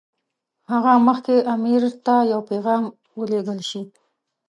[0.65, 2.83] له هغه مخکې امیر ته یو پیغام
[3.19, 3.81] ولېږل شي.